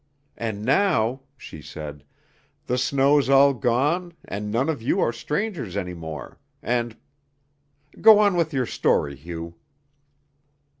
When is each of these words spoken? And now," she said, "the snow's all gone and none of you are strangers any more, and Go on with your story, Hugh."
And 0.35 0.65
now," 0.65 1.21
she 1.37 1.61
said, 1.61 2.03
"the 2.65 2.79
snow's 2.79 3.29
all 3.29 3.53
gone 3.53 4.13
and 4.25 4.49
none 4.51 4.67
of 4.67 4.81
you 4.81 4.99
are 4.99 5.13
strangers 5.13 5.77
any 5.77 5.93
more, 5.93 6.39
and 6.63 6.97
Go 8.01 8.17
on 8.17 8.35
with 8.35 8.51
your 8.51 8.65
story, 8.65 9.15
Hugh." 9.15 9.53